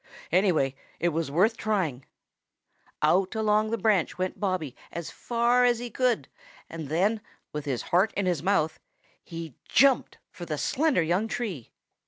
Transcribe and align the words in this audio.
Anyway, 0.31 0.73
it 0.99 1.09
was 1.09 1.29
worth 1.29 1.55
trying. 1.57 2.05
Out 3.03 3.35
along 3.35 3.69
the 3.69 3.77
branch 3.77 4.17
went 4.17 4.39
Bobby 4.39 4.75
as 4.91 5.11
far 5.11 5.63
as 5.63 5.77
he 5.77 5.91
could, 5.91 6.27
and 6.71 6.89
then, 6.89 7.21
with 7.53 7.65
his 7.65 7.83
heart 7.93 8.11
in 8.17 8.25
his 8.25 8.41
mouth, 8.41 8.79
he 9.23 9.53
jumped 9.69 10.17
for 10.31 10.43
the 10.47 10.57
slender 10.57 11.03
young 11.03 11.27
tree. 11.27 11.69